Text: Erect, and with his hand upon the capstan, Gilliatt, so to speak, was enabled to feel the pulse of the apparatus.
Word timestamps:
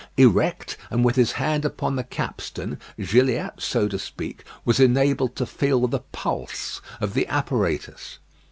Erect, 0.17 0.77
and 0.89 1.05
with 1.05 1.15
his 1.15 1.33
hand 1.33 1.63
upon 1.63 1.95
the 1.95 2.03
capstan, 2.03 2.79
Gilliatt, 2.99 3.61
so 3.61 3.87
to 3.87 3.99
speak, 3.99 4.43
was 4.65 4.79
enabled 4.79 5.35
to 5.35 5.45
feel 5.45 5.85
the 5.87 5.99
pulse 5.99 6.81
of 6.99 7.13
the 7.13 7.27
apparatus. 7.27 8.17